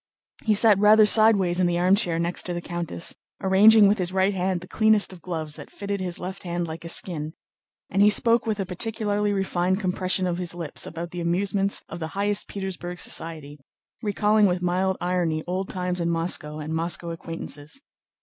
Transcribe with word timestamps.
He 0.45 0.55
sat 0.55 0.79
rather 0.79 1.05
sideways 1.05 1.59
in 1.59 1.67
the 1.67 1.77
armchair 1.77 2.17
next 2.17 2.41
to 2.47 2.55
the 2.55 2.59
countess, 2.61 3.13
arranging 3.39 3.87
with 3.87 3.99
his 3.99 4.11
right 4.11 4.33
hand 4.33 4.59
the 4.61 4.67
cleanest 4.67 5.13
of 5.13 5.21
gloves 5.21 5.57
that 5.57 5.69
fitted 5.69 5.99
his 6.01 6.17
left 6.17 6.41
hand 6.41 6.65
like 6.65 6.83
a 6.83 6.89
skin, 6.89 7.33
and 7.87 8.01
he 8.01 8.09
spoke 8.09 8.47
with 8.47 8.59
a 8.59 8.65
particularly 8.65 9.31
refined 9.31 9.79
compression 9.79 10.25
of 10.25 10.39
his 10.39 10.55
lips 10.55 10.87
about 10.87 11.11
the 11.11 11.21
amusements 11.21 11.83
of 11.87 11.99
the 11.99 12.07
highest 12.17 12.47
Petersburg 12.47 12.97
society, 12.97 13.59
recalling 14.01 14.47
with 14.47 14.59
mild 14.63 14.97
irony 14.99 15.43
old 15.45 15.69
times 15.69 16.01
in 16.01 16.09
Moscow 16.09 16.57
and 16.57 16.73
Moscow 16.73 17.11
acquaintances. 17.11 17.79